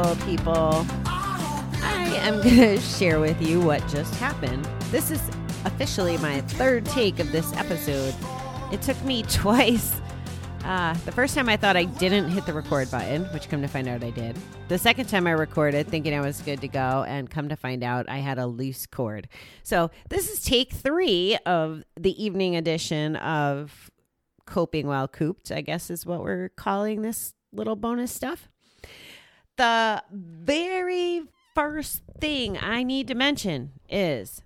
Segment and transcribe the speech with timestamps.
[0.00, 0.86] beautiful people.
[1.04, 4.64] I am going to share with you what just happened.
[4.90, 5.20] This is
[5.64, 8.14] officially my third take of this episode.
[8.72, 10.00] It took me twice.
[10.64, 13.68] Uh, the first time I thought I didn't hit the record button, which come to
[13.68, 14.36] find out I did.
[14.68, 17.82] The second time I recorded thinking I was good to go, and come to find
[17.82, 19.28] out I had a loose cord.
[19.62, 23.90] So this is take three of the evening edition of
[24.44, 28.50] Coping While Cooped, I guess is what we're calling this little bonus stuff.
[29.60, 31.20] The very
[31.54, 34.40] first thing I need to mention is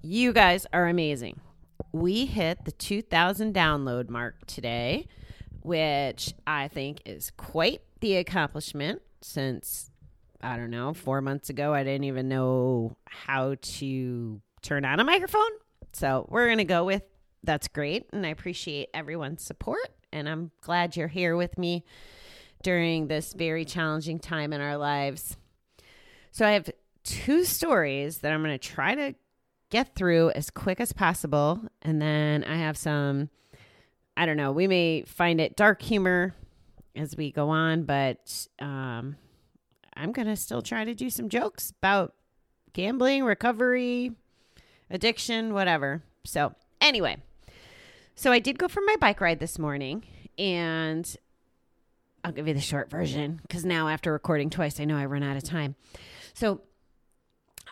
[0.00, 1.40] you guys are amazing.
[1.90, 5.08] We hit the 2000 download mark today,
[5.62, 9.90] which I think is quite the accomplishment since
[10.40, 15.04] I don't know, 4 months ago I didn't even know how to turn on a
[15.04, 15.50] microphone.
[15.94, 17.02] So, we're going to go with
[17.42, 21.84] that's great and I appreciate everyone's support and I'm glad you're here with me
[22.64, 25.36] during this very challenging time in our lives.
[26.32, 26.68] So I have
[27.04, 29.14] two stories that I'm going to try to
[29.70, 31.60] get through as quick as possible.
[31.82, 33.28] And then I have some,
[34.16, 36.34] I don't know, we may find it dark humor
[36.96, 39.16] as we go on, but um,
[39.94, 42.14] I'm going to still try to do some jokes about
[42.72, 44.12] gambling, recovery,
[44.90, 46.02] addiction, whatever.
[46.24, 47.18] So, anyway,
[48.14, 50.04] so I did go for my bike ride this morning
[50.38, 51.16] and
[52.24, 55.22] I'll give you the short version because now after recording twice, I know I run
[55.22, 55.76] out of time.
[56.32, 56.62] So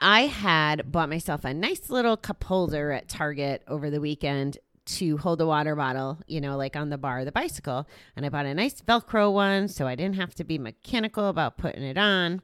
[0.00, 5.16] I had bought myself a nice little cup holder at Target over the weekend to
[5.16, 7.88] hold a water bottle, you know, like on the bar of the bicycle.
[8.14, 11.56] And I bought a nice Velcro one so I didn't have to be mechanical about
[11.56, 12.42] putting it on.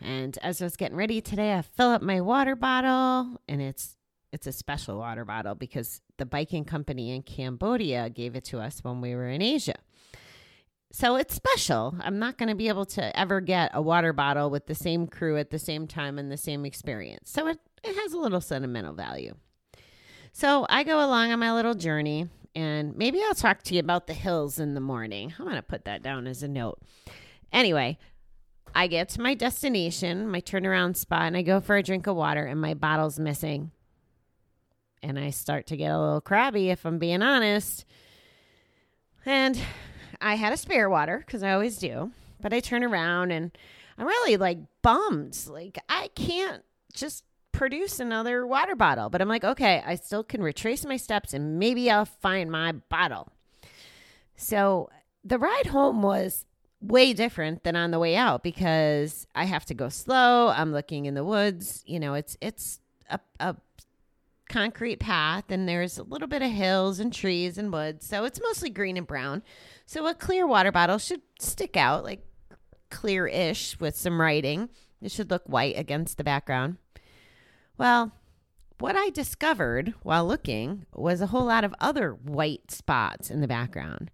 [0.00, 3.96] And as I was getting ready today, I fill up my water bottle and it's
[4.32, 8.82] it's a special water bottle because the biking company in Cambodia gave it to us
[8.82, 9.74] when we were in Asia.
[10.94, 11.96] So it's special.
[12.00, 15.06] I'm not going to be able to ever get a water bottle with the same
[15.06, 17.30] crew at the same time and the same experience.
[17.30, 19.34] So it, it has a little sentimental value.
[20.32, 24.06] So I go along on my little journey and maybe I'll talk to you about
[24.06, 25.32] the hills in the morning.
[25.38, 26.78] I'm going to put that down as a note.
[27.54, 27.96] Anyway,
[28.74, 32.16] I get to my destination, my turnaround spot, and I go for a drink of
[32.16, 33.70] water and my bottle's missing.
[35.02, 37.86] And I start to get a little crabby if I'm being honest.
[39.24, 39.58] And
[40.22, 43.50] I had a spare water because I always do, but I turn around and
[43.98, 45.38] I'm really like bummed.
[45.48, 46.62] Like, I can't
[46.92, 49.10] just produce another water bottle.
[49.10, 52.72] But I'm like, okay, I still can retrace my steps and maybe I'll find my
[52.72, 53.28] bottle.
[54.36, 54.90] So
[55.24, 56.44] the ride home was
[56.80, 60.48] way different than on the way out because I have to go slow.
[60.48, 61.84] I'm looking in the woods.
[61.86, 63.56] You know, it's it's a, a
[64.48, 68.06] concrete path and there's a little bit of hills and trees and woods.
[68.06, 69.42] So it's mostly green and brown.
[69.92, 72.24] So a clear water bottle should stick out like
[72.90, 74.70] clear-ish with some writing.
[75.02, 76.78] It should look white against the background.
[77.76, 78.12] Well,
[78.78, 83.46] what I discovered while looking was a whole lot of other white spots in the
[83.46, 84.10] background.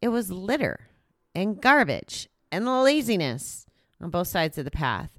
[0.00, 0.88] It was litter
[1.34, 3.66] and garbage and laziness
[4.00, 5.10] on both sides of the path.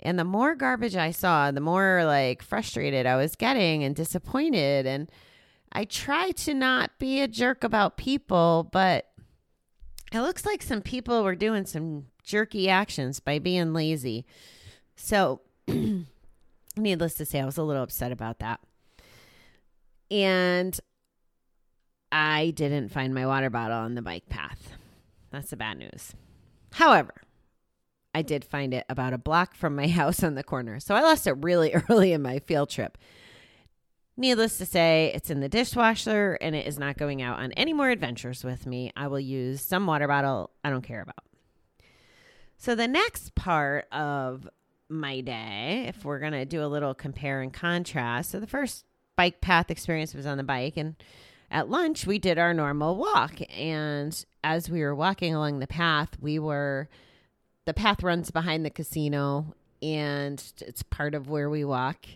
[0.00, 4.86] And the more garbage I saw, the more like frustrated I was getting and disappointed.
[4.86, 5.12] And
[5.72, 9.05] I try to not be a jerk about people, but
[10.12, 14.24] it looks like some people were doing some jerky actions by being lazy.
[14.94, 15.40] So,
[16.76, 18.60] needless to say, I was a little upset about that.
[20.10, 20.78] And
[22.12, 24.72] I didn't find my water bottle on the bike path.
[25.30, 26.12] That's the bad news.
[26.72, 27.14] However,
[28.14, 30.80] I did find it about a block from my house on the corner.
[30.80, 32.96] So I lost it really early in my field trip.
[34.16, 37.74] Needless to say, it's in the dishwasher and it is not going out on any
[37.74, 38.90] more adventures with me.
[38.96, 41.24] I will use some water bottle I don't care about.
[42.56, 44.48] So, the next part of
[44.88, 48.86] my day, if we're going to do a little compare and contrast, so the first
[49.16, 50.96] bike path experience was on the bike, and
[51.50, 53.40] at lunch, we did our normal walk.
[53.54, 56.88] And as we were walking along the path, we were,
[57.66, 62.06] the path runs behind the casino and it's part of where we walk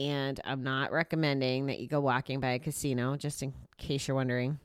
[0.00, 4.14] and I'm not recommending that you go walking by a casino, just in case you're
[4.14, 4.58] wondering.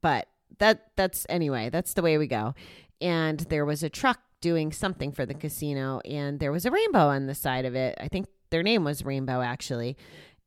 [0.00, 0.26] But
[0.58, 2.54] that that's anyway, that's the way we go.
[3.00, 7.08] And there was a truck doing something for the casino, and there was a rainbow
[7.08, 7.98] on the side of it.
[8.00, 9.96] I think their name was Rainbow actually.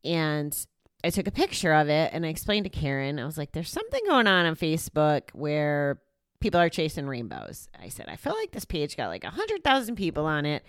[0.04, 0.58] And
[1.04, 3.70] I took a picture of it and I explained to Karen, I was like, there's
[3.70, 6.00] something going on on Facebook where
[6.40, 7.68] people are chasing rainbows.
[7.80, 10.64] I said, I feel like this page got like 100,000 people on it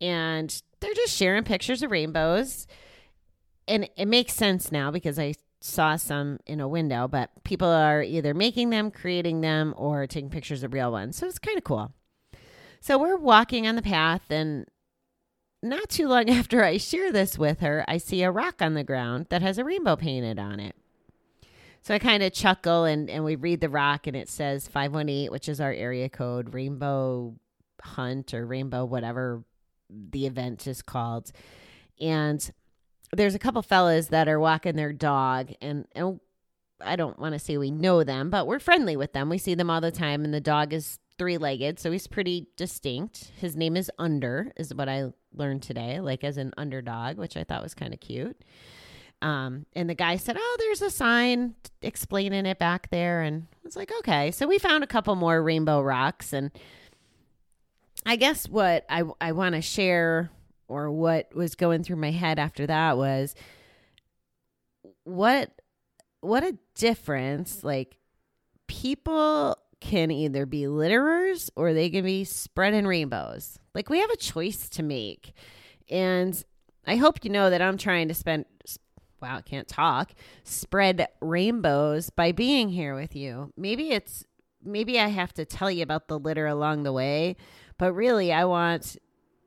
[0.00, 2.66] and they're just sharing pictures of rainbows.
[3.68, 8.02] And it makes sense now because I saw some in a window, but people are
[8.02, 11.16] either making them, creating them, or taking pictures of real ones.
[11.16, 11.92] So it's kind of cool.
[12.80, 14.66] So we're walking on the path, and
[15.62, 18.84] not too long after I share this with her, I see a rock on the
[18.84, 20.76] ground that has a rainbow painted on it.
[21.82, 25.30] So I kind of chuckle and, and we read the rock and it says 518,
[25.30, 27.36] which is our area code, Rainbow
[27.80, 29.44] Hunt or Rainbow, whatever
[29.90, 31.32] the event is called.
[32.00, 32.50] And
[33.12, 36.20] there's a couple fellas that are walking their dog and, and
[36.80, 39.30] I don't want to say we know them, but we're friendly with them.
[39.30, 42.48] We see them all the time and the dog is three legged, so he's pretty
[42.56, 43.32] distinct.
[43.38, 47.44] His name is Under, is what I learned today, like as an underdog, which I
[47.44, 48.36] thought was kind of cute.
[49.22, 53.22] Um, and the guy said, Oh, there's a sign explaining it back there.
[53.22, 54.30] And I was like, Okay.
[54.30, 56.34] So we found a couple more rainbow rocks.
[56.34, 56.50] And
[58.06, 60.30] I guess what I, I want to share
[60.68, 63.34] or what was going through my head after that was
[65.04, 65.50] what
[66.20, 67.98] what a difference like
[68.66, 74.16] people can either be litterers or they can be spreading rainbows like we have a
[74.16, 75.32] choice to make
[75.88, 76.44] and
[76.86, 78.44] i hope you know that i'm trying to spend
[79.20, 80.12] wow, can't talk,
[80.44, 83.52] spread rainbows by being here with you.
[83.56, 84.24] Maybe it's
[84.62, 87.36] maybe I have to tell you about the litter along the way,
[87.78, 88.96] but really I want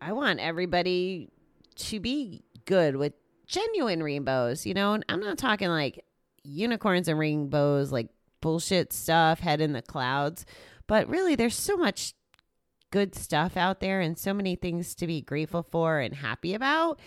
[0.01, 1.29] I want everybody
[1.75, 3.13] to be good with
[3.47, 4.93] genuine rainbows, you know?
[4.93, 6.05] And I'm not talking like
[6.43, 8.09] unicorns and rainbows like
[8.41, 10.45] bullshit stuff head in the clouds,
[10.87, 12.13] but really there's so much
[12.91, 16.99] good stuff out there and so many things to be grateful for and happy about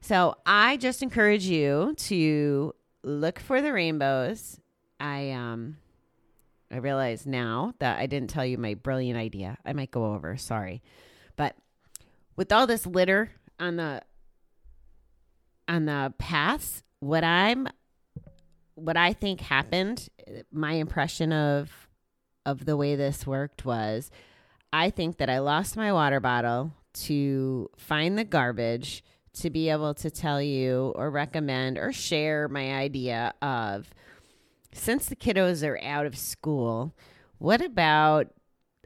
[0.00, 4.60] so I just encourage you to look for the rainbows.
[5.00, 5.76] I um
[6.70, 9.58] I realize now that I didn't tell you my brilliant idea.
[9.64, 10.82] I might go over, sorry.
[11.36, 11.56] But
[12.36, 14.02] with all this litter on the
[15.66, 17.68] on the paths, what I'm
[18.74, 20.08] what I think happened,
[20.52, 21.88] my impression of
[22.44, 24.10] of the way this worked was
[24.72, 29.04] I think that I lost my water bottle to find the garbage
[29.34, 33.90] to be able to tell you or recommend or share my idea of
[34.72, 36.94] since the kiddos are out of school,
[37.38, 38.32] what about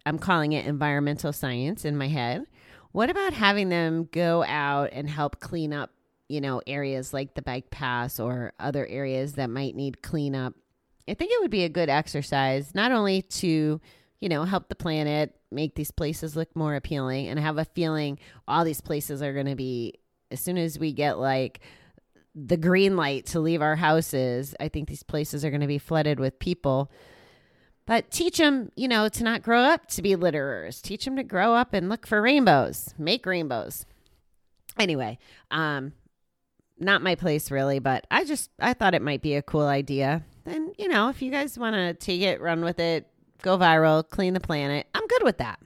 [0.04, 2.46] I'm calling it environmental science in my head.
[2.92, 5.90] What about having them go out and help clean up,
[6.28, 10.54] you know, areas like the bike paths or other areas that might need cleanup?
[11.08, 13.80] I think it would be a good exercise, not only to,
[14.20, 17.64] you know, help the planet, make these places look more appealing, and I have a
[17.64, 19.94] feeling all these places are going to be
[20.30, 21.60] as soon as we get like
[22.34, 25.78] the green light to leave our houses, I think these places are going to be
[25.78, 26.90] flooded with people.
[27.84, 30.80] But teach them, you know, to not grow up to be litterers.
[30.80, 33.84] Teach them to grow up and look for rainbows, make rainbows.
[34.78, 35.18] Anyway,
[35.50, 35.92] um,
[36.78, 40.24] not my place really, but I just I thought it might be a cool idea.
[40.46, 43.06] And you know, if you guys want to take it, run with it,
[43.42, 45.60] go viral, clean the planet, I'm good with that.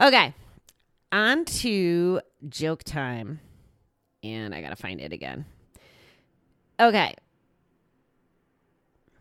[0.00, 0.34] Okay,
[1.10, 3.40] on to joke time.
[4.22, 5.44] And I got to find it again.
[6.78, 7.14] Okay.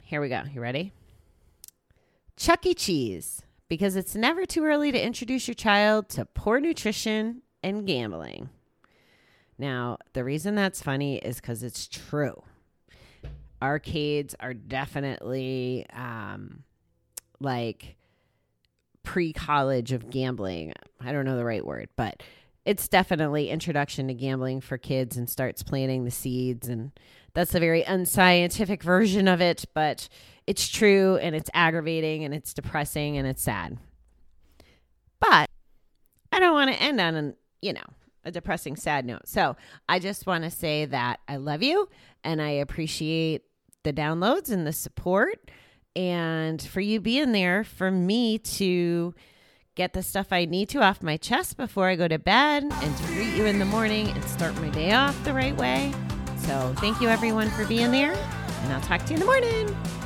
[0.04, 0.44] Here we go.
[0.54, 0.94] You ready?
[2.38, 2.74] Chuck E.
[2.74, 8.50] Cheese, because it's never too early to introduce your child to poor nutrition and gambling.
[9.58, 12.42] Now, the reason that's funny is because it's true.
[13.62, 16.64] Arcades are definitely um,
[17.40, 17.96] like
[19.04, 20.74] pre college of gambling.
[21.00, 22.24] I don't know the right word, but
[22.66, 26.92] it's definitely introduction to gambling for kids and starts planting the seeds and
[27.34, 30.08] that's a very unscientific version of it but
[30.48, 33.78] it's true and it's aggravating and it's depressing and it's sad.
[35.20, 35.50] But
[36.32, 37.84] i don't want to end on an you know
[38.24, 39.28] a depressing sad note.
[39.28, 39.56] So
[39.88, 41.90] i just want to say that i love you
[42.24, 43.44] and i appreciate
[43.84, 45.50] the downloads and the support
[45.96, 49.14] and for you being there for me to
[49.82, 52.98] get the stuff I need to off my chest before I go to bed and
[52.98, 55.92] to greet you in the morning and start my day off the right way.
[56.38, 60.01] So, thank you everyone for being there, and I'll talk to you in the morning.